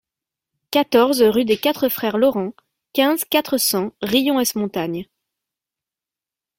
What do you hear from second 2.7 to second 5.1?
quinze, quatre cents, Riom-ès-Montagnes